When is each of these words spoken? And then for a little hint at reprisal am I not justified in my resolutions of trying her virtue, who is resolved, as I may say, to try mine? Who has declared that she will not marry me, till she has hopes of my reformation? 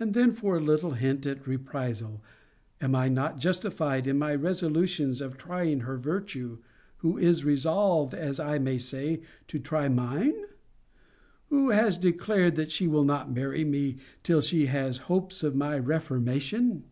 And 0.00 0.12
then 0.12 0.32
for 0.34 0.56
a 0.56 0.60
little 0.60 0.90
hint 0.94 1.24
at 1.24 1.46
reprisal 1.46 2.20
am 2.80 2.96
I 2.96 3.08
not 3.08 3.38
justified 3.38 4.08
in 4.08 4.18
my 4.18 4.34
resolutions 4.34 5.20
of 5.20 5.36
trying 5.36 5.82
her 5.82 5.96
virtue, 5.98 6.58
who 6.96 7.16
is 7.16 7.44
resolved, 7.44 8.12
as 8.12 8.40
I 8.40 8.58
may 8.58 8.76
say, 8.76 9.20
to 9.46 9.60
try 9.60 9.88
mine? 9.88 10.34
Who 11.48 11.70
has 11.70 11.96
declared 11.96 12.56
that 12.56 12.72
she 12.72 12.88
will 12.88 13.04
not 13.04 13.32
marry 13.32 13.64
me, 13.64 13.98
till 14.24 14.40
she 14.40 14.66
has 14.66 14.98
hopes 15.06 15.44
of 15.44 15.54
my 15.54 15.78
reformation? 15.78 16.82